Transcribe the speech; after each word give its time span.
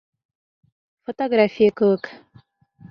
Фотография 1.05 1.69
кеүек. 1.79 2.13